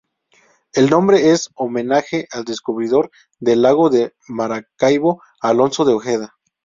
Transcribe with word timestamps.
El 0.73 0.89
nombre 0.89 1.29
es 1.29 1.49
un 1.49 1.67
homenaje 1.67 2.27
al 2.31 2.43
descubridor 2.43 3.11
del 3.39 3.61
Lago 3.61 3.91
de 3.91 4.15
Maracaibo, 4.27 5.21
Alonso 5.41 5.85
de 5.85 5.93
Ojeda. 5.93 6.37